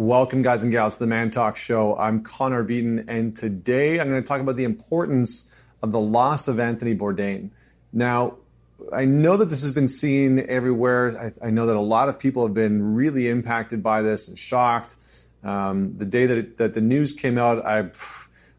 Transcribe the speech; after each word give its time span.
Welcome, 0.00 0.40
guys 0.40 0.62
and 0.62 0.72
gals, 0.72 0.94
to 0.94 1.00
the 1.00 1.06
Man 1.06 1.30
Talk 1.30 1.56
Show. 1.56 1.94
I'm 1.94 2.22
Connor 2.22 2.62
Beaton, 2.62 3.04
and 3.06 3.36
today 3.36 4.00
I'm 4.00 4.08
going 4.08 4.22
to 4.22 4.26
talk 4.26 4.40
about 4.40 4.56
the 4.56 4.64
importance 4.64 5.62
of 5.82 5.92
the 5.92 6.00
loss 6.00 6.48
of 6.48 6.58
Anthony 6.58 6.94
Bourdain. 6.96 7.50
Now, 7.92 8.38
I 8.94 9.04
know 9.04 9.36
that 9.36 9.50
this 9.50 9.60
has 9.60 9.72
been 9.72 9.88
seen 9.88 10.42
everywhere. 10.48 11.34
I, 11.42 11.48
I 11.48 11.50
know 11.50 11.66
that 11.66 11.76
a 11.76 11.80
lot 11.82 12.08
of 12.08 12.18
people 12.18 12.46
have 12.46 12.54
been 12.54 12.94
really 12.94 13.28
impacted 13.28 13.82
by 13.82 14.00
this 14.00 14.26
and 14.26 14.38
shocked. 14.38 14.96
Um, 15.44 15.98
the 15.98 16.06
day 16.06 16.24
that, 16.24 16.38
it, 16.38 16.56
that 16.56 16.72
the 16.72 16.80
news 16.80 17.12
came 17.12 17.36
out, 17.36 17.62
I 17.66 17.90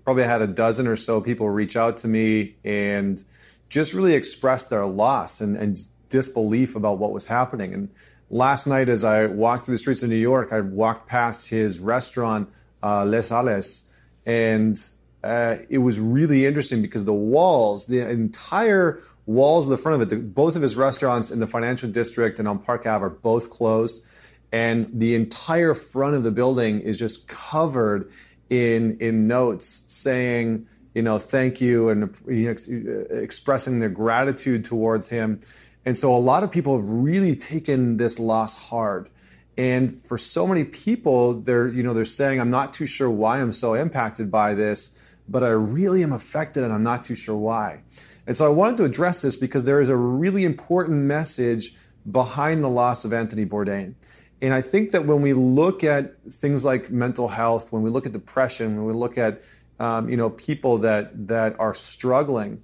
probably 0.03 0.25
had 0.25 0.43
a 0.43 0.47
dozen 0.47 0.85
or 0.85 0.95
so 0.95 1.21
people 1.21 1.49
reach 1.49 1.75
out 1.75 1.97
to 1.97 2.07
me 2.07 2.57
and 2.63 3.23
just 3.67 3.95
really 3.95 4.13
express 4.13 4.67
their 4.67 4.85
loss 4.85 5.41
and, 5.41 5.57
and 5.57 5.79
disbelief 6.09 6.75
about 6.75 6.99
what 6.99 7.11
was 7.11 7.25
happening. 7.25 7.73
And 7.73 7.89
last 8.32 8.66
night, 8.66 8.89
as 8.89 9.04
I 9.04 9.27
walked 9.27 9.66
through 9.66 9.75
the 9.75 9.79
streets 9.79 10.02
of 10.02 10.09
New 10.09 10.16
York, 10.16 10.52
I 10.52 10.61
walked 10.61 11.07
past 11.07 11.50
his 11.50 11.80
restaurant, 11.80 12.50
uh, 12.81 13.05
Les 13.05 13.30
Halles, 13.30 13.91
and 14.26 14.81
uh, 15.23 15.58
it 15.70 15.80
was 15.80 15.99
really 15.99 16.45
interesting 16.45 16.81
because 16.81 17.05
the 17.05 17.13
walls, 17.13 17.86
the 17.86 18.09
entire 18.09 18.99
walls 19.25 19.66
of 19.66 19.70
the 19.70 19.77
front 19.77 20.02
of 20.02 20.12
it, 20.12 20.16
the, 20.16 20.23
both 20.23 20.55
of 20.55 20.62
his 20.62 20.75
restaurants 20.75 21.30
in 21.30 21.39
the 21.39 21.48
financial 21.48 21.89
district 21.89 22.39
and 22.39 22.48
on 22.48 22.58
Park 22.58 22.88
Ave 22.88 23.05
are 23.05 23.09
both 23.09 23.52
closed. 23.52 24.03
And 24.52 24.86
the 24.88 25.16
entire 25.16 25.73
front 25.73 26.16
of 26.16 26.23
the 26.23 26.31
building 26.31 26.80
is 26.81 26.98
just 26.98 27.27
covered 27.27 28.11
in, 28.50 28.98
in 28.98 29.27
notes 29.27 29.84
saying, 29.88 30.67
you 30.94 31.02
know, 31.02 31.20
thank 31.20 31.61
you 31.61 31.89
and 31.89 32.17
you 32.27 32.48
know, 32.48 33.16
expressing 33.16 33.80
their 33.80 33.89
gratitude 33.89 34.66
towards 34.66 35.08
him. 35.08 35.39
And 35.85 35.98
so 35.98 36.16
a 36.16 36.20
lot 36.20 36.44
of 36.44 36.52
people 36.52 36.77
have 36.77 36.90
really 36.90 37.35
taken 37.35 37.98
this 37.98 38.20
loss 38.20 38.70
hard. 38.70 39.09
And 39.58 39.94
for 39.94 40.17
so 40.17 40.48
many 40.48 40.63
people, 40.63 41.34
they're, 41.34 41.67
you 41.67 41.84
know, 41.84 41.94
they're 41.94 42.05
saying, 42.05 42.39
I'm 42.39 42.49
not 42.49 42.73
too 42.73 42.85
sure 42.85 43.09
why 43.09 43.41
I'm 43.41 43.52
so 43.52 43.73
impacted 43.73 44.31
by 44.31 44.53
this, 44.53 45.16
but 45.28 45.44
I 45.44 45.50
really 45.50 46.03
am 46.03 46.14
affected 46.14 46.64
and 46.64 46.72
I'm 46.72 46.83
not 46.83 47.03
too 47.03 47.16
sure 47.16 47.36
why. 47.36 47.81
And 48.28 48.38
so 48.38 48.45
I 48.45 48.50
wanted 48.50 48.78
to 48.78 48.86
address 48.86 49.22
this 49.22 49.36
because 49.36 49.66
there 49.66 49.81
is 49.81 49.89
a 49.89 49.95
really 49.95 50.45
important 50.45 51.02
message 51.02 51.75
behind 52.09 52.64
the 52.64 52.70
loss 52.70 53.03
of 53.05 53.14
Anthony 53.14 53.45
Bourdain. 53.45 53.95
And 54.42 54.53
I 54.53 54.61
think 54.61 54.92
that 54.92 55.05
when 55.05 55.22
we 55.22 55.33
look 55.33 55.83
at 55.83 56.20
things 56.23 56.66
like 56.66 56.89
mental 56.89 57.27
health, 57.27 57.72
when 57.72 57.83
we 57.83 57.89
look 57.89 58.05
at 58.05 58.11
depression, 58.11 58.75
when 58.75 58.86
we 58.86 58.94
look 58.94 59.17
at 59.17 59.44
um, 59.80 60.09
you 60.09 60.17
know 60.17 60.30
people 60.30 60.80
that 60.80 61.27
that 61.27 61.59
are 61.59 61.73
struggling, 61.73 62.64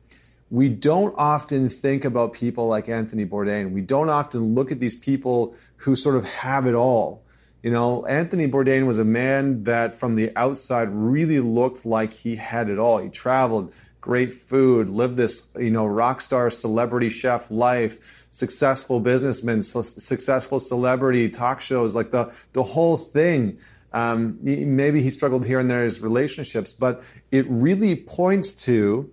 we 0.50 0.70
don't 0.70 1.14
often 1.17 1.67
think 1.67 2.06
about 2.06 2.34
people 2.34 2.67
like 2.67 2.88
Anthony 2.88 3.26
Bourdain. 3.26 3.72
We 3.72 3.81
don't 3.81 4.09
often 4.09 4.56
look 4.56 4.72
at 4.72 4.80
these 4.80 4.95
people 4.95 5.56
who 5.78 5.95
sort 5.95 6.16
of 6.16 6.26
have 6.26 6.66
it 6.66 6.73
all. 6.73 7.23
You 7.64 7.72
know, 7.72 8.06
Anthony 8.06 8.48
Bourdain 8.48 8.88
was 8.88 9.00
a 9.00 9.03
man 9.03 9.64
that 9.64 9.94
from 9.94 10.16
the 10.16 10.31
outside 10.38 10.90
really 10.90 11.40
looked 11.40 11.86
like 11.86 12.14
he 12.14 12.36
had 12.36 12.70
it 12.70 12.80
all. 12.80 13.00
He 13.00 13.09
traveled, 13.09 13.73
great 14.00 14.31
food, 14.31 14.88
lived 14.88 15.18
this, 15.18 15.45
you 15.58 15.72
know, 15.72 15.86
rock 15.86 16.22
star 16.22 16.50
celebrity 16.50 17.09
chef 17.09 17.52
life, 17.52 18.28
successful 18.31 19.02
businessman, 19.02 19.62
successful 19.62 20.62
celebrity 20.62 21.28
talk 21.30 21.59
shows, 21.59 21.94
like 21.94 22.12
the, 22.12 22.34
the 22.53 22.64
whole 22.64 22.95
thing. 22.95 23.58
Um, 23.92 24.38
maybe 24.42 25.02
he 25.02 25.09
struggled 25.09 25.45
here 25.45 25.59
and 25.59 25.70
there 25.70 25.84
his 25.84 26.00
relationships, 26.00 26.72
but 26.72 27.03
it 27.31 27.45
really 27.50 27.95
points 27.95 28.53
to 28.66 29.12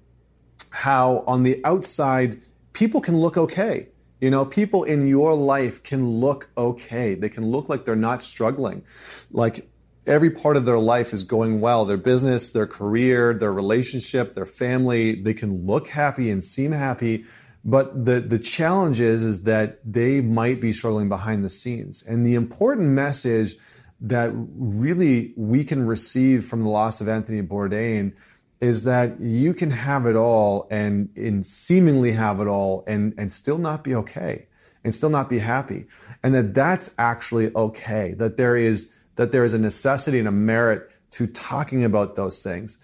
how 0.75 1.22
on 1.28 1.44
the 1.44 1.64
outside 1.64 2.42
people 2.72 3.00
can 3.00 3.17
look 3.17 3.36
okay. 3.36 3.89
You 4.20 4.28
know, 4.28 4.44
people 4.44 4.83
in 4.83 5.06
your 5.06 5.34
life 5.34 5.84
can 5.84 6.19
look 6.19 6.50
okay. 6.58 7.14
They 7.14 7.28
can 7.28 7.47
look 7.47 7.69
like 7.69 7.84
they're 7.84 7.94
not 7.94 8.22
struggling. 8.22 8.84
Like 9.31 9.69
every 10.05 10.31
part 10.31 10.56
of 10.56 10.64
their 10.64 10.81
life 10.81 11.12
is 11.12 11.22
going 11.22 11.61
well 11.61 11.84
their 11.84 11.97
business, 11.97 12.50
their 12.50 12.66
career, 12.66 13.34
their 13.34 13.53
relationship, 13.53 14.34
their 14.34 14.47
family. 14.47 15.14
They 15.14 15.33
can 15.33 15.64
look 15.64 15.86
happy 15.86 16.28
and 16.28 16.42
seem 16.42 16.72
happy. 16.72 17.25
But 17.65 18.04
the, 18.04 18.19
the 18.19 18.41
challenge 18.41 18.99
is, 18.99 19.22
is 19.22 19.44
that 19.44 19.78
they 19.84 20.20
might 20.20 20.60
be 20.60 20.72
struggling 20.72 21.09
behind 21.09 21.44
the 21.44 21.49
scenes. 21.49 22.03
And 22.03 22.26
the 22.26 22.34
important 22.34 22.88
message 22.88 23.54
that 24.00 24.32
really 24.34 25.34
we 25.37 25.62
can 25.62 25.87
receive 25.87 26.44
from 26.44 26.62
the 26.62 26.69
loss 26.69 27.00
of 27.00 27.09
Anthony 27.09 27.43
Bourdain 27.43 28.16
is 28.64 28.84
that 28.84 29.20
you 29.20 29.52
can 29.52 29.70
have 29.70 30.06
it 30.06 30.16
all 30.16 30.66
and, 30.70 31.10
and 31.19 31.44
seemingly 31.44 32.12
have 32.12 32.41
it 32.41 32.47
all 32.47 32.82
and, 32.86 33.12
and 33.19 33.30
still 33.30 33.58
not 33.58 33.84
be 33.84 33.94
okay 33.94 34.47
and 34.82 34.94
still 34.94 35.10
not 35.10 35.28
be 35.28 35.38
happy. 35.38 35.84
And 36.22 36.34
that 36.34 36.54
that's 36.54 36.94
actually 36.97 37.54
okay, 37.54 38.14
that 38.14 38.38
there 38.38 38.56
is, 38.56 38.91
that 39.16 39.32
there 39.32 39.44
is 39.44 39.52
a 39.52 39.58
necessity 39.58 40.19
and 40.19 40.26
a 40.26 40.32
merit 40.32 40.91
to 41.10 41.26
talking 41.26 41.84
about 41.84 42.16
those 42.16 42.42
things. 42.42 42.78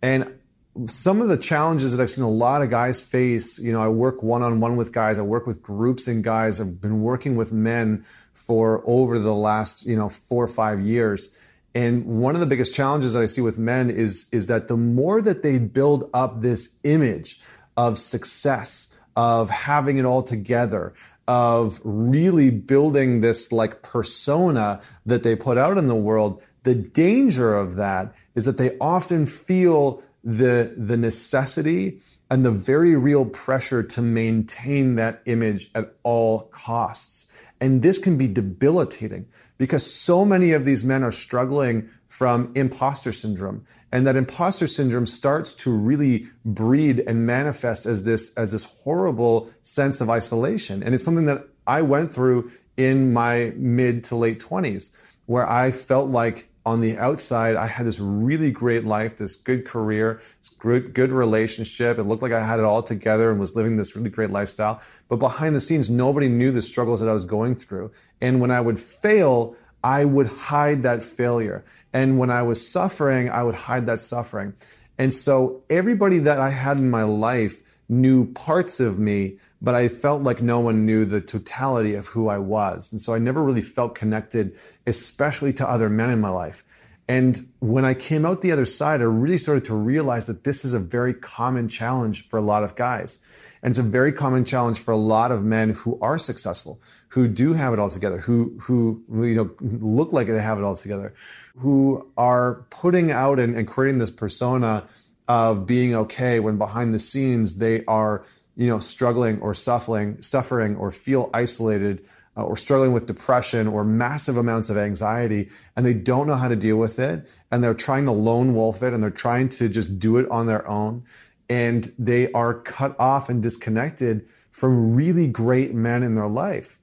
And 0.00 0.38
some 0.86 1.20
of 1.20 1.26
the 1.26 1.36
challenges 1.36 1.96
that 1.96 2.00
I've 2.00 2.10
seen 2.10 2.22
a 2.22 2.30
lot 2.30 2.62
of 2.62 2.70
guys 2.70 3.00
face, 3.00 3.58
you 3.58 3.72
know, 3.72 3.82
I 3.82 3.88
work 3.88 4.22
one 4.22 4.42
on 4.42 4.60
one 4.60 4.76
with 4.76 4.92
guys, 4.92 5.18
I 5.18 5.22
work 5.22 5.48
with 5.48 5.62
groups 5.62 6.06
and 6.06 6.22
guys, 6.22 6.60
I've 6.60 6.80
been 6.80 7.02
working 7.02 7.34
with 7.34 7.52
men 7.52 8.04
for 8.32 8.84
over 8.86 9.18
the 9.18 9.34
last, 9.34 9.84
you 9.84 9.96
know, 9.96 10.08
four 10.08 10.44
or 10.44 10.48
five 10.48 10.80
years 10.80 11.36
and 11.74 12.04
one 12.04 12.34
of 12.34 12.40
the 12.40 12.46
biggest 12.46 12.74
challenges 12.74 13.14
that 13.14 13.22
I 13.22 13.26
see 13.26 13.40
with 13.40 13.58
men 13.58 13.90
is, 13.90 14.26
is 14.30 14.46
that 14.46 14.68
the 14.68 14.76
more 14.76 15.20
that 15.20 15.42
they 15.42 15.58
build 15.58 16.08
up 16.14 16.40
this 16.40 16.76
image 16.84 17.40
of 17.76 17.98
success, 17.98 18.96
of 19.16 19.50
having 19.50 19.98
it 19.98 20.04
all 20.04 20.22
together, 20.22 20.94
of 21.26 21.80
really 21.82 22.50
building 22.50 23.20
this 23.20 23.50
like 23.50 23.82
persona 23.82 24.80
that 25.06 25.22
they 25.22 25.34
put 25.34 25.58
out 25.58 25.78
in 25.78 25.88
the 25.88 25.94
world, 25.94 26.42
the 26.62 26.74
danger 26.74 27.56
of 27.56 27.76
that 27.76 28.14
is 28.34 28.44
that 28.44 28.58
they 28.58 28.76
often 28.78 29.26
feel 29.26 30.02
the, 30.22 30.74
the 30.76 30.96
necessity 30.96 32.00
and 32.30 32.44
the 32.44 32.50
very 32.50 32.96
real 32.96 33.26
pressure 33.26 33.82
to 33.82 34.00
maintain 34.00 34.94
that 34.94 35.22
image 35.26 35.70
at 35.74 35.94
all 36.02 36.42
costs. 36.52 37.26
And 37.60 37.82
this 37.82 37.98
can 37.98 38.18
be 38.18 38.28
debilitating 38.28 39.26
because 39.58 39.90
so 39.90 40.24
many 40.24 40.52
of 40.52 40.64
these 40.64 40.84
men 40.84 41.02
are 41.02 41.10
struggling 41.10 41.88
from 42.06 42.52
imposter 42.54 43.12
syndrome. 43.12 43.64
And 43.90 44.06
that 44.06 44.16
imposter 44.16 44.66
syndrome 44.66 45.06
starts 45.06 45.54
to 45.54 45.72
really 45.72 46.26
breed 46.44 47.00
and 47.00 47.26
manifest 47.26 47.86
as 47.86 48.04
this, 48.04 48.34
as 48.34 48.52
this 48.52 48.64
horrible 48.82 49.50
sense 49.62 50.00
of 50.00 50.10
isolation. 50.10 50.82
And 50.82 50.94
it's 50.94 51.04
something 51.04 51.24
that 51.24 51.48
I 51.66 51.82
went 51.82 52.12
through 52.12 52.50
in 52.76 53.12
my 53.12 53.52
mid 53.56 54.04
to 54.04 54.16
late 54.16 54.40
20s, 54.40 54.90
where 55.26 55.48
I 55.48 55.70
felt 55.70 56.08
like 56.10 56.48
on 56.66 56.80
the 56.80 56.96
outside, 56.96 57.56
I 57.56 57.66
had 57.66 57.86
this 57.86 58.00
really 58.00 58.50
great 58.50 58.84
life, 58.84 59.18
this 59.18 59.36
good 59.36 59.66
career, 59.66 60.20
this 60.40 60.48
good, 60.58 60.94
good 60.94 61.12
relationship. 61.12 61.98
It 61.98 62.04
looked 62.04 62.22
like 62.22 62.32
I 62.32 62.44
had 62.44 62.58
it 62.58 62.64
all 62.64 62.82
together 62.82 63.30
and 63.30 63.38
was 63.38 63.54
living 63.54 63.76
this 63.76 63.94
really 63.94 64.10
great 64.10 64.30
lifestyle. 64.30 64.80
But 65.08 65.16
behind 65.16 65.54
the 65.54 65.60
scenes, 65.60 65.90
nobody 65.90 66.28
knew 66.28 66.50
the 66.50 66.62
struggles 66.62 67.00
that 67.00 67.08
I 67.08 67.12
was 67.12 67.26
going 67.26 67.56
through. 67.56 67.92
And 68.20 68.40
when 68.40 68.50
I 68.50 68.60
would 68.60 68.80
fail, 68.80 69.56
I 69.82 70.06
would 70.06 70.28
hide 70.28 70.82
that 70.84 71.02
failure. 71.02 71.64
And 71.92 72.18
when 72.18 72.30
I 72.30 72.42
was 72.42 72.66
suffering, 72.66 73.28
I 73.28 73.42
would 73.42 73.54
hide 73.54 73.84
that 73.86 74.00
suffering. 74.00 74.54
And 74.98 75.12
so 75.12 75.62
everybody 75.68 76.20
that 76.20 76.40
I 76.40 76.50
had 76.50 76.78
in 76.78 76.88
my 76.88 77.02
life 77.02 77.73
knew 77.88 78.32
parts 78.32 78.80
of 78.80 78.98
me, 78.98 79.38
but 79.60 79.74
I 79.74 79.88
felt 79.88 80.22
like 80.22 80.40
no 80.40 80.60
one 80.60 80.86
knew 80.86 81.04
the 81.04 81.20
totality 81.20 81.94
of 81.94 82.06
who 82.06 82.28
I 82.28 82.38
was. 82.38 82.90
And 82.90 83.00
so 83.00 83.14
I 83.14 83.18
never 83.18 83.42
really 83.42 83.60
felt 83.60 83.94
connected, 83.94 84.56
especially 84.86 85.52
to 85.54 85.68
other 85.68 85.90
men 85.90 86.10
in 86.10 86.20
my 86.20 86.30
life. 86.30 86.64
And 87.06 87.46
when 87.60 87.84
I 87.84 87.92
came 87.92 88.24
out 88.24 88.40
the 88.40 88.52
other 88.52 88.64
side, 88.64 89.00
I 89.00 89.04
really 89.04 89.36
started 89.36 89.64
to 89.66 89.74
realize 89.74 90.26
that 90.26 90.44
this 90.44 90.64
is 90.64 90.72
a 90.72 90.78
very 90.78 91.12
common 91.12 91.68
challenge 91.68 92.26
for 92.26 92.38
a 92.38 92.42
lot 92.42 92.64
of 92.64 92.76
guys. 92.76 93.18
And 93.62 93.70
it's 93.70 93.78
a 93.78 93.82
very 93.82 94.12
common 94.12 94.44
challenge 94.44 94.78
for 94.78 94.90
a 94.92 94.96
lot 94.96 95.32
of 95.32 95.42
men 95.42 95.70
who 95.70 95.98
are 96.00 96.18
successful, 96.18 96.80
who 97.08 97.28
do 97.28 97.54
have 97.54 97.72
it 97.72 97.78
all 97.78 97.88
together, 97.88 98.18
who, 98.18 98.58
who, 98.60 99.02
you 99.10 99.34
know, 99.34 99.50
look 99.60 100.12
like 100.12 100.26
they 100.26 100.40
have 100.40 100.58
it 100.58 100.64
all 100.64 100.76
together, 100.76 101.14
who 101.56 102.10
are 102.16 102.66
putting 102.70 103.10
out 103.10 103.38
and, 103.38 103.56
and 103.56 103.66
creating 103.66 103.98
this 103.98 104.10
persona 104.10 104.86
of 105.28 105.66
being 105.66 105.94
okay 105.94 106.40
when 106.40 106.58
behind 106.58 106.92
the 106.92 106.98
scenes 106.98 107.58
they 107.58 107.84
are, 107.86 108.24
you 108.56 108.66
know, 108.66 108.78
struggling 108.78 109.40
or 109.40 109.54
suffering, 109.54 110.20
suffering 110.20 110.76
or 110.76 110.90
feel 110.90 111.30
isolated 111.32 112.04
uh, 112.36 112.42
or 112.42 112.56
struggling 112.56 112.92
with 112.92 113.06
depression 113.06 113.66
or 113.66 113.84
massive 113.84 114.36
amounts 114.36 114.68
of 114.70 114.76
anxiety 114.76 115.48
and 115.76 115.86
they 115.86 115.94
don't 115.94 116.26
know 116.26 116.34
how 116.34 116.48
to 116.48 116.56
deal 116.56 116.76
with 116.76 116.98
it 116.98 117.30
and 117.50 117.62
they're 117.62 117.74
trying 117.74 118.04
to 118.04 118.12
lone 118.12 118.54
wolf 118.54 118.82
it 118.82 118.92
and 118.92 119.02
they're 119.02 119.10
trying 119.10 119.48
to 119.48 119.68
just 119.68 119.98
do 119.98 120.16
it 120.18 120.28
on 120.30 120.46
their 120.46 120.66
own 120.68 121.04
and 121.48 121.92
they 121.98 122.30
are 122.32 122.54
cut 122.54 122.98
off 122.98 123.28
and 123.28 123.42
disconnected 123.42 124.26
from 124.50 124.94
really 124.94 125.26
great 125.26 125.74
men 125.74 126.02
in 126.02 126.14
their 126.14 126.28
life. 126.28 126.80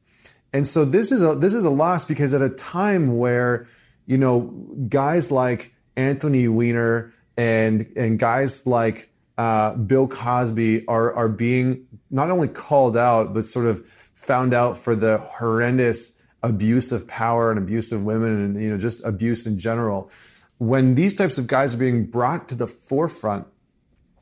And 0.53 0.67
so 0.67 0.83
this 0.83 1.11
is 1.11 1.23
a 1.23 1.35
this 1.35 1.53
is 1.53 1.63
a 1.63 1.69
loss 1.69 2.05
because 2.05 2.33
at 2.33 2.41
a 2.41 2.49
time 2.49 3.17
where 3.17 3.67
you 4.05 4.17
know 4.17 4.41
guys 4.89 5.31
like 5.31 5.73
Anthony 5.95 6.47
Weiner 6.47 7.13
and 7.37 7.91
and 7.95 8.19
guys 8.19 8.67
like 8.67 9.09
uh, 9.37 9.75
Bill 9.75 10.07
Cosby 10.07 10.87
are 10.87 11.13
are 11.13 11.29
being 11.29 11.87
not 12.09 12.29
only 12.29 12.47
called 12.47 12.97
out 12.97 13.33
but 13.33 13.45
sort 13.45 13.65
of 13.65 13.87
found 13.87 14.53
out 14.53 14.77
for 14.77 14.95
the 14.95 15.17
horrendous 15.19 16.21
abuse 16.43 16.91
of 16.91 17.07
power 17.07 17.51
and 17.51 17.59
abuse 17.59 17.91
of 17.91 18.03
women 18.03 18.43
and 18.43 18.61
you 18.61 18.69
know 18.69 18.77
just 18.77 19.05
abuse 19.05 19.45
in 19.45 19.57
general. 19.57 20.09
When 20.57 20.95
these 20.95 21.15
types 21.15 21.37
of 21.37 21.47
guys 21.47 21.73
are 21.73 21.79
being 21.79 22.05
brought 22.05 22.47
to 22.49 22.55
the 22.55 22.67
forefront 22.67 23.47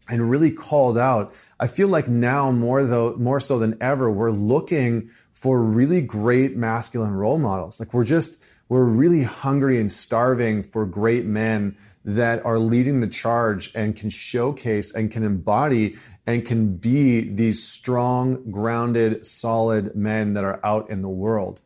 and 0.09 0.29
really 0.29 0.51
called 0.51 0.97
out 0.97 1.33
i 1.59 1.67
feel 1.67 1.88
like 1.88 2.07
now 2.07 2.51
more 2.51 2.83
though 2.83 3.15
more 3.15 3.39
so 3.39 3.59
than 3.59 3.77
ever 3.81 4.11
we're 4.11 4.31
looking 4.31 5.09
for 5.31 5.61
really 5.61 6.01
great 6.01 6.57
masculine 6.57 7.13
role 7.13 7.39
models 7.39 7.79
like 7.79 7.94
we're 7.94 8.03
just 8.03 8.44
we're 8.69 8.85
really 8.85 9.23
hungry 9.23 9.79
and 9.79 9.91
starving 9.91 10.61
for 10.61 10.85
great 10.85 11.25
men 11.25 11.75
that 12.06 12.45
are 12.45 12.59
leading 12.59 13.01
the 13.01 13.07
charge 13.07 13.73
and 13.75 13.95
can 13.95 14.11
showcase 14.11 14.94
and 14.94 15.11
can 15.11 15.23
embody 15.23 15.95
and 16.27 16.45
can 16.45 16.75
be 16.75 17.21
these 17.21 17.67
strong, 17.67 18.51
grounded, 18.51 19.25
solid 19.25 19.95
men 19.95 20.33
that 20.33 20.44
are 20.44 20.59
out 20.63 20.91
in 20.91 21.01
the 21.01 21.09
world. 21.09 21.61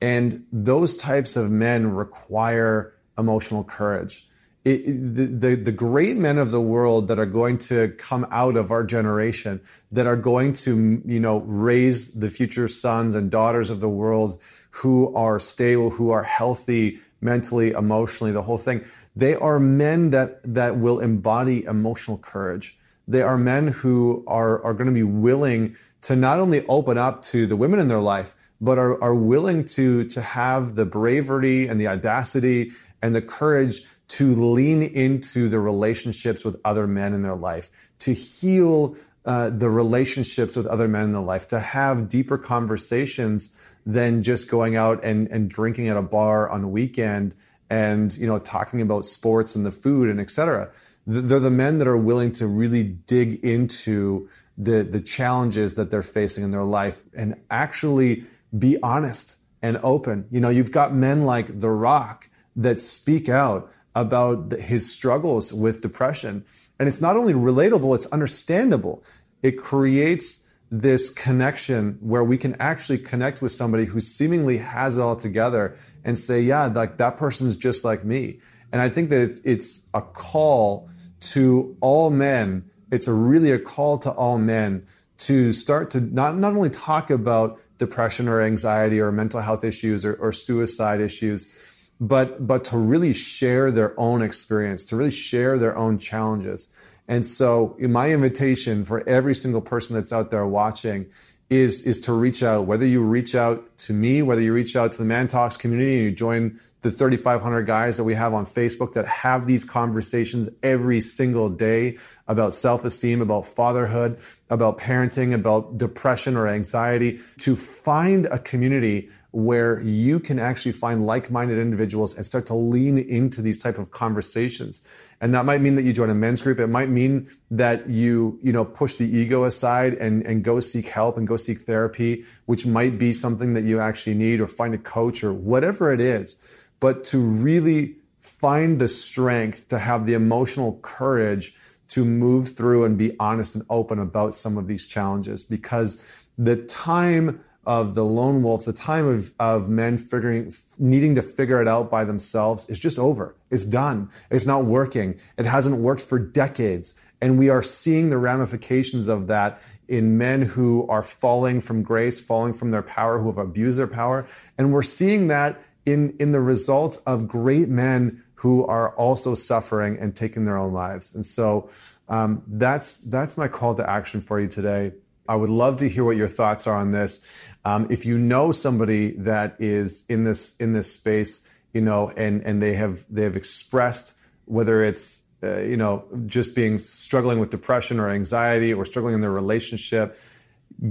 And 0.00 0.44
those 0.52 0.96
types 0.96 1.36
of 1.36 1.50
men 1.50 1.92
require 1.92 2.94
emotional 3.18 3.64
courage. 3.64 4.26
It, 4.64 4.84
the, 4.84 5.26
the, 5.26 5.54
the 5.56 5.72
great 5.72 6.16
men 6.16 6.38
of 6.38 6.50
the 6.50 6.60
world 6.60 7.08
that 7.08 7.18
are 7.18 7.26
going 7.26 7.58
to 7.58 7.88
come 7.98 8.26
out 8.30 8.56
of 8.56 8.70
our 8.70 8.82
generation, 8.82 9.60
that 9.92 10.06
are 10.06 10.16
going 10.16 10.54
to, 10.54 11.02
you 11.04 11.20
know, 11.20 11.40
raise 11.40 12.14
the 12.14 12.30
future 12.30 12.66
sons 12.66 13.14
and 13.14 13.30
daughters 13.30 13.68
of 13.68 13.80
the 13.80 13.90
world 13.90 14.40
who 14.70 15.14
are 15.14 15.38
stable, 15.38 15.90
who 15.90 16.10
are 16.10 16.22
healthy 16.22 16.98
mentally, 17.20 17.72
emotionally, 17.72 18.32
the 18.32 18.42
whole 18.42 18.56
thing. 18.56 18.84
They 19.14 19.34
are 19.34 19.60
men 19.60 20.10
that, 20.10 20.40
that 20.54 20.78
will 20.78 21.00
embody 21.00 21.64
emotional 21.64 22.18
courage. 22.18 22.78
They 23.06 23.22
are 23.22 23.36
men 23.36 23.68
who 23.68 24.24
are, 24.26 24.62
are 24.64 24.72
going 24.72 24.86
to 24.86 24.92
be 24.92 25.02
willing 25.02 25.76
to 26.02 26.16
not 26.16 26.40
only 26.40 26.64
open 26.66 26.96
up 26.96 27.22
to 27.24 27.46
the 27.46 27.56
women 27.56 27.80
in 27.80 27.88
their 27.88 28.00
life, 28.00 28.34
but 28.60 28.78
are, 28.78 29.02
are 29.02 29.14
willing 29.14 29.64
to, 29.64 30.04
to 30.04 30.20
have 30.22 30.74
the 30.74 30.86
bravery 30.86 31.66
and 31.66 31.78
the 31.78 31.88
audacity 31.88 32.72
and 33.02 33.14
the 33.14 33.22
courage 33.22 33.82
to 34.08 34.34
lean 34.34 34.82
into 34.82 35.48
the 35.48 35.58
relationships 35.58 36.44
with 36.44 36.60
other 36.64 36.86
men 36.86 37.14
in 37.14 37.22
their 37.22 37.34
life, 37.34 37.70
to 38.00 38.12
heal 38.12 38.96
uh, 39.24 39.50
the 39.50 39.70
relationships 39.70 40.56
with 40.56 40.66
other 40.66 40.86
men 40.86 41.04
in 41.04 41.12
their 41.12 41.22
life, 41.22 41.48
to 41.48 41.60
have 41.60 42.08
deeper 42.08 42.36
conversations 42.36 43.56
than 43.86 44.22
just 44.22 44.50
going 44.50 44.76
out 44.76 45.04
and, 45.04 45.28
and 45.28 45.48
drinking 45.50 45.88
at 45.88 45.96
a 45.96 46.02
bar 46.02 46.48
on 46.48 46.64
a 46.64 46.68
weekend 46.68 47.34
and 47.70 48.16
you 48.16 48.26
know 48.26 48.38
talking 48.38 48.82
about 48.82 49.06
sports 49.06 49.56
and 49.56 49.64
the 49.64 49.70
food 49.70 50.10
and 50.10 50.20
etc 50.20 50.70
they're 51.06 51.40
the 51.40 51.50
men 51.50 51.78
that 51.78 51.88
are 51.88 51.96
willing 51.96 52.32
to 52.32 52.46
really 52.46 52.82
dig 52.82 53.44
into 53.44 54.28
the 54.56 54.82
the 54.82 55.00
challenges 55.00 55.74
that 55.74 55.90
they're 55.90 56.02
facing 56.02 56.44
in 56.44 56.50
their 56.50 56.64
life 56.64 57.02
and 57.14 57.40
actually 57.50 58.24
be 58.56 58.80
honest 58.82 59.36
and 59.62 59.78
open. 59.82 60.26
You 60.30 60.40
know 60.40 60.48
you've 60.48 60.72
got 60.72 60.94
men 60.94 61.24
like 61.24 61.60
the 61.60 61.70
rock 61.70 62.30
that 62.56 62.80
speak 62.80 63.28
out 63.28 63.70
about 63.94 64.52
his 64.52 64.92
struggles 64.92 65.52
with 65.52 65.80
depression 65.80 66.44
and 66.78 66.88
it's 66.88 67.00
not 67.00 67.16
only 67.16 67.32
relatable 67.32 67.94
it's 67.94 68.06
understandable 68.06 69.02
it 69.42 69.58
creates 69.58 70.44
this 70.70 71.08
connection 71.08 71.98
where 72.00 72.24
we 72.24 72.36
can 72.36 72.56
actually 72.60 72.98
connect 72.98 73.40
with 73.40 73.52
somebody 73.52 73.84
who 73.84 74.00
seemingly 74.00 74.58
has 74.58 74.96
it 74.98 75.00
all 75.00 75.14
together 75.14 75.76
and 76.04 76.18
say, 76.18 76.40
yeah, 76.40 76.66
like 76.66 76.96
that 76.96 77.16
person's 77.16 77.56
just 77.56 77.84
like 77.84 78.04
me. 78.04 78.40
And 78.72 78.82
I 78.82 78.88
think 78.88 79.10
that 79.10 79.40
it's 79.44 79.88
a 79.94 80.02
call 80.02 80.88
to 81.20 81.76
all 81.80 82.10
men. 82.10 82.68
It's 82.90 83.06
a 83.06 83.12
really 83.12 83.52
a 83.52 83.58
call 83.58 83.98
to 83.98 84.10
all 84.10 84.38
men 84.38 84.84
to 85.18 85.52
start 85.52 85.90
to 85.90 86.00
not, 86.00 86.36
not 86.36 86.54
only 86.54 86.70
talk 86.70 87.10
about 87.10 87.60
depression 87.78 88.28
or 88.28 88.42
anxiety 88.42 89.00
or 89.00 89.12
mental 89.12 89.40
health 89.40 89.64
issues 89.64 90.04
or, 90.04 90.14
or 90.14 90.32
suicide 90.32 91.00
issues, 91.00 91.73
but, 92.08 92.46
but 92.46 92.64
to 92.64 92.78
really 92.78 93.12
share 93.12 93.70
their 93.70 93.98
own 93.98 94.22
experience, 94.22 94.84
to 94.86 94.96
really 94.96 95.10
share 95.10 95.58
their 95.58 95.76
own 95.76 95.98
challenges. 95.98 96.68
And 97.06 97.24
so, 97.26 97.76
my 97.78 98.12
invitation 98.12 98.84
for 98.84 99.06
every 99.08 99.34
single 99.34 99.60
person 99.60 99.94
that's 99.94 100.12
out 100.12 100.30
there 100.30 100.46
watching 100.46 101.06
is 101.50 101.86
is 101.86 102.00
to 102.00 102.12
reach 102.12 102.42
out. 102.42 102.66
Whether 102.66 102.86
you 102.86 103.02
reach 103.02 103.34
out 103.34 103.76
to 103.78 103.92
me, 103.92 104.22
whether 104.22 104.40
you 104.40 104.54
reach 104.54 104.74
out 104.76 104.92
to 104.92 104.98
the 104.98 105.04
Man 105.04 105.26
Talks 105.26 105.56
community, 105.56 105.96
and 105.96 106.04
you 106.04 106.12
join 106.12 106.58
the 106.84 106.90
3,500 106.92 107.62
guys 107.62 107.96
that 107.96 108.04
we 108.04 108.14
have 108.14 108.32
on 108.32 108.44
Facebook 108.44 108.92
that 108.92 109.06
have 109.06 109.48
these 109.48 109.64
conversations 109.64 110.48
every 110.62 111.00
single 111.00 111.48
day 111.48 111.98
about 112.28 112.54
self-esteem, 112.54 113.20
about 113.20 113.44
fatherhood, 113.44 114.18
about 114.50 114.78
parenting, 114.78 115.34
about 115.34 115.76
depression 115.76 116.36
or 116.36 116.46
anxiety. 116.46 117.18
To 117.38 117.56
find 117.56 118.26
a 118.26 118.38
community 118.38 119.08
where 119.32 119.80
you 119.80 120.20
can 120.20 120.38
actually 120.38 120.72
find 120.72 121.04
like-minded 121.04 121.58
individuals 121.58 122.14
and 122.16 122.24
start 122.24 122.46
to 122.46 122.54
lean 122.54 122.98
into 122.98 123.42
these 123.42 123.60
type 123.60 123.78
of 123.78 123.90
conversations 123.90 124.86
and 125.20 125.32
that 125.34 125.46
might 125.46 125.62
mean 125.62 125.76
that 125.76 125.84
you 125.84 125.94
join 125.94 126.10
a 126.10 126.14
men's 126.14 126.42
group. 126.42 126.60
It 126.60 126.66
might 126.66 126.90
mean 126.90 127.28
that 127.50 127.88
you, 127.88 128.38
you 128.42 128.52
know, 128.52 128.64
push 128.64 128.96
the 128.96 129.06
ego 129.06 129.44
aside 129.44 129.94
and, 129.94 130.26
and 130.26 130.44
go 130.44 130.60
seek 130.60 130.88
help 130.88 131.16
and 131.16 131.26
go 131.26 131.36
seek 131.36 131.60
therapy, 131.60 132.24
which 132.44 132.66
might 132.66 132.98
be 132.98 133.14
something 133.14 133.54
that 133.54 133.64
you 133.64 133.80
actually 133.80 134.16
need 134.16 134.42
or 134.42 134.46
find 134.46 134.74
a 134.74 134.78
coach 134.78 135.24
or 135.24 135.32
whatever 135.32 135.92
it 135.92 136.00
is. 136.02 136.60
But 136.84 137.02
to 137.04 137.18
really 137.18 137.96
find 138.20 138.78
the 138.78 138.88
strength 138.88 139.68
to 139.68 139.78
have 139.78 140.04
the 140.04 140.12
emotional 140.12 140.80
courage 140.82 141.56
to 141.88 142.04
move 142.04 142.50
through 142.50 142.84
and 142.84 142.98
be 142.98 143.16
honest 143.18 143.54
and 143.54 143.64
open 143.70 143.98
about 143.98 144.34
some 144.34 144.58
of 144.58 144.66
these 144.66 144.86
challenges 144.86 145.44
because 145.44 146.04
the 146.36 146.56
time 146.56 147.42
of 147.64 147.94
the 147.94 148.04
lone 148.04 148.42
wolf, 148.42 148.66
the 148.66 148.74
time 148.74 149.08
of, 149.08 149.32
of 149.40 149.70
men 149.70 149.96
figuring, 149.96 150.52
needing 150.78 151.14
to 151.14 151.22
figure 151.22 151.62
it 151.62 151.66
out 151.66 151.90
by 151.90 152.04
themselves 152.04 152.68
is 152.68 152.78
just 152.78 152.98
over. 152.98 153.34
It's 153.50 153.64
done. 153.64 154.10
It's 154.30 154.44
not 154.44 154.66
working. 154.66 155.18
It 155.38 155.46
hasn't 155.46 155.78
worked 155.78 156.02
for 156.02 156.18
decades. 156.18 156.92
And 157.22 157.38
we 157.38 157.48
are 157.48 157.62
seeing 157.62 158.10
the 158.10 158.18
ramifications 158.18 159.08
of 159.08 159.28
that 159.28 159.58
in 159.88 160.18
men 160.18 160.42
who 160.42 160.86
are 160.88 161.02
falling 161.02 161.62
from 161.62 161.82
grace, 161.82 162.20
falling 162.20 162.52
from 162.52 162.72
their 162.72 162.82
power, 162.82 163.20
who 163.20 163.28
have 163.28 163.38
abused 163.38 163.78
their 163.78 163.86
power. 163.86 164.26
And 164.58 164.70
we're 164.70 164.82
seeing 164.82 165.28
that 165.28 165.62
in, 165.86 166.16
in 166.18 166.32
the 166.32 166.40
results 166.40 166.96
of 166.98 167.28
great 167.28 167.68
men 167.68 168.22
who 168.36 168.66
are 168.66 168.94
also 168.96 169.34
suffering 169.34 169.98
and 169.98 170.14
taking 170.14 170.44
their 170.44 170.58
own 170.58 170.72
lives. 170.72 171.14
And 171.14 171.24
so 171.24 171.68
um, 172.08 172.42
that's, 172.46 172.98
that's 172.98 173.38
my 173.38 173.48
call 173.48 173.74
to 173.76 173.88
action 173.88 174.20
for 174.20 174.40
you 174.40 174.48
today. 174.48 174.92
I 175.28 175.36
would 175.36 175.50
love 175.50 175.78
to 175.78 175.88
hear 175.88 176.04
what 176.04 176.16
your 176.16 176.28
thoughts 176.28 176.66
are 176.66 176.76
on 176.76 176.90
this. 176.90 177.20
Um, 177.64 177.86
if 177.90 178.04
you 178.04 178.18
know 178.18 178.52
somebody 178.52 179.12
that 179.12 179.56
is 179.58 180.04
in 180.08 180.24
this 180.24 180.54
in 180.56 180.74
this 180.74 180.92
space, 180.92 181.48
you 181.72 181.80
know, 181.80 182.12
and 182.16 182.42
and 182.42 182.62
they 182.62 182.74
have 182.74 183.06
they 183.08 183.22
have 183.22 183.36
expressed 183.36 184.12
whether 184.44 184.84
it's 184.84 185.22
uh, 185.42 185.60
you 185.60 185.78
know 185.78 186.06
just 186.26 186.54
being 186.54 186.78
struggling 186.78 187.40
with 187.40 187.50
depression 187.50 187.98
or 187.98 188.10
anxiety 188.10 188.74
or 188.74 188.84
struggling 188.84 189.14
in 189.14 189.22
their 189.22 189.30
relationship, 189.30 190.18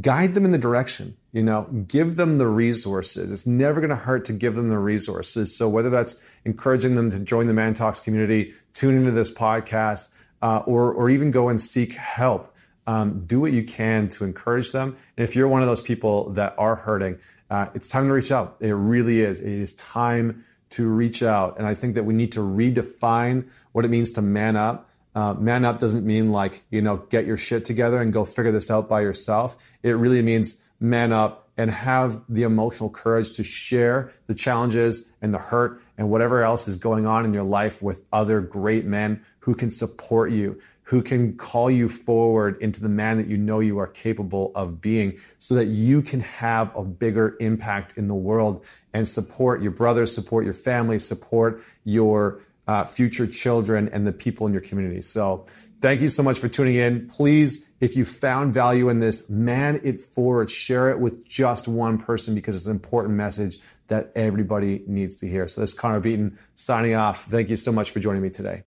guide 0.02 0.34
them 0.34 0.46
in 0.46 0.52
the 0.52 0.58
direction. 0.58 1.16
You 1.32 1.44
know, 1.44 1.64
give 1.88 2.16
them 2.16 2.38
the 2.38 2.48
resources. 2.48 3.32
It's 3.32 3.48
never 3.48 3.80
going 3.82 3.90
to 3.90 3.96
hurt 3.96 4.26
to 4.26 4.34
give 4.34 4.56
them 4.56 4.70
the 4.70 4.78
resources. 4.78 5.56
So 5.56 5.68
whether 5.68 5.90
that's 5.90 6.24
encouraging 6.46 6.96
them 6.96 7.10
to 7.12 7.20
join 7.20 7.48
the 7.48 7.54
Man 7.54 7.74
Talks 7.74 8.00
community, 8.00 8.54
tune 8.74 8.96
into 8.96 9.12
this 9.12 9.32
podcast, 9.32 10.10
uh, 10.42 10.62
or 10.66 10.94
or 10.94 11.10
even 11.10 11.32
go 11.32 11.50
and 11.50 11.60
seek 11.60 11.94
help 11.94 12.54
um, 12.88 13.26
do 13.26 13.40
what 13.40 13.52
you 13.52 13.64
can 13.64 14.10
to 14.10 14.26
encourage 14.26 14.72
them. 14.72 14.98
And 15.18 15.24
if 15.28 15.36
you're 15.36 15.48
one 15.48 15.62
of 15.62 15.68
those 15.68 15.82
people 15.82 16.32
that 16.32 16.56
are 16.58 16.76
hurting, 16.76 17.20
uh, 17.50 17.68
it's 17.74 17.88
time 17.88 18.08
to 18.08 18.14
reach 18.14 18.32
out. 18.32 18.58
It 18.60 18.72
really 18.72 19.22
is. 19.22 19.42
It 19.42 19.52
is 19.52 19.76
time 19.76 20.44
to 20.72 20.88
reach 20.88 21.22
out. 21.22 21.58
And 21.58 21.68
I 21.68 21.76
think 21.76 21.96
that 21.96 22.04
we 22.04 22.14
need 22.14 22.32
to 22.34 22.40
redefine 22.40 23.50
what 23.72 23.86
it 23.86 23.90
means 23.90 24.12
to 24.14 24.22
man 24.22 24.56
up. 24.56 24.90
Uh, 25.16 25.34
man 25.36 25.64
up 25.64 25.80
doesn't 25.80 26.06
mean 26.06 26.32
like, 26.32 26.64
you 26.70 26.82
know, 26.82 26.98
get 26.98 27.26
your 27.26 27.38
shit 27.38 27.66
together 27.66 28.02
and 28.02 28.12
go 28.12 28.26
figure 28.26 28.52
this 28.52 28.72
out 28.72 28.90
by 28.90 29.02
yourself. 29.02 29.58
It 29.84 29.92
really 29.92 30.22
means 30.22 30.60
man 30.80 31.12
up 31.12 31.44
and 31.58 31.70
have 31.70 32.22
the 32.28 32.44
emotional 32.44 32.90
courage 32.90 33.34
to 33.34 33.44
share 33.44 34.12
the 34.28 34.34
challenges 34.34 35.12
and 35.22 35.34
the 35.34 35.38
hurt 35.38 35.82
and 35.98 36.10
whatever 36.10 36.44
else 36.44 36.68
is 36.68 36.78
going 36.78 37.06
on 37.06 37.26
in 37.26 37.34
your 37.34 37.44
life 37.44 37.82
with 37.82 38.04
other 38.12 38.42
great 38.42 38.86
men 38.86 39.24
who 39.40 39.54
can 39.54 39.70
support 39.70 40.32
you, 40.32 40.60
who 40.84 41.02
can 41.02 41.38
call 41.38 41.70
you 41.70 41.88
forward 41.88 42.60
into 42.62 42.82
the 42.82 42.90
man 42.90 43.18
that 43.18 43.28
you 43.28 43.38
know 43.38 43.60
you 43.60 43.78
are 43.78 43.88
capable 43.88 44.52
of 44.56 44.82
being 44.82 45.18
so 45.38 45.54
that 45.54 45.66
you 45.66 46.02
can 46.02 46.22
have 46.22 46.76
a 46.76 46.84
bigger 46.84 47.38
impact 47.40 47.98
in 47.98 48.08
the 48.08 48.16
world 48.16 48.66
and 48.94 49.08
support 49.08 49.62
your 49.62 49.72
brothers, 49.72 50.14
support 50.14 50.46
your 50.46 50.54
family, 50.54 50.98
support 50.98 51.64
your 51.84 52.42
uh, 52.68 52.84
future 52.84 53.28
children 53.28 53.90
and 53.90 54.08
the 54.08 54.14
people 54.14 54.48
in 54.48 54.54
your 54.54 54.62
community. 54.62 55.02
So 55.02 55.46
thank 55.82 56.02
you 56.02 56.10
so 56.10 56.24
much 56.24 56.40
for 56.40 56.48
tuning 56.48 56.76
in. 56.76 57.08
Please, 57.08 57.70
if 57.82 57.96
you 57.98 58.06
found 58.06 58.54
value 58.54 58.90
in 58.90 59.00
this, 59.00 59.30
man 59.30 59.82
it 59.84 60.00
forward, 60.00 60.50
share 60.50 60.90
it 60.90 61.00
with 61.00 61.28
just 61.28 61.68
one 61.68 61.98
person 61.98 62.36
because 62.36 62.56
it's 62.56 62.68
an 62.68 62.76
important 62.76 63.16
message 63.16 63.58
that 63.88 64.12
everybody 64.16 64.84
needs 64.88 65.18
to 65.18 65.28
hear. 65.28 65.48
So 65.48 65.60
this 65.60 65.72
is 65.72 65.78
Connor 65.78 66.00
Beaton 66.00 66.38
signing 66.56 66.94
off. 66.94 67.26
Thank 67.26 67.50
you 67.50 67.58
so 67.58 67.72
much 67.72 67.92
for 67.92 68.00
joining 68.00 68.22
me 68.22 68.30
today. 68.30 68.62